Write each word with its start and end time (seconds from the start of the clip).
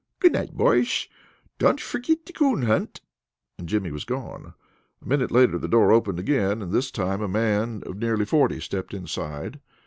Good 0.19 0.31
night, 0.31 0.57
boysh. 0.57 1.07
Don't 1.59 1.79
forgetsh 1.79 2.25
the 2.25 2.33
coon 2.33 2.63
hunt," 2.63 3.01
and 3.59 3.69
Jimmy 3.69 3.91
was 3.91 4.03
gone. 4.03 4.55
A 4.99 5.07
minute 5.07 5.29
later 5.29 5.59
the 5.59 5.67
door 5.67 5.91
opened 5.91 6.17
again, 6.17 6.63
and 6.63 6.71
this 6.71 6.89
time 6.89 7.21
a 7.21 7.27
man 7.27 7.83
of 7.85 7.97
nearly 7.97 8.25
forty 8.25 8.59
stepped 8.59 8.95
inside. 8.95 9.59